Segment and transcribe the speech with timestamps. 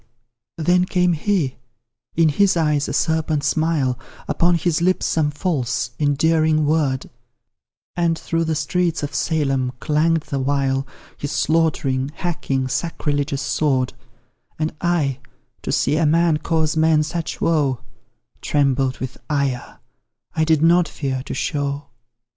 [0.57, 1.57] Then came he
[2.15, 7.07] in his eyes a serpent smile, Upon his lips some false, endearing word,
[7.95, 10.87] And through the streets of Salem clang'd the while
[11.17, 13.93] His slaughtering, hacking, sacrilegious sword
[14.57, 15.19] And I,
[15.61, 17.81] to see a man cause men such woe,
[18.41, 19.77] Trembled with ire
[20.35, 21.89] I did not fear to show.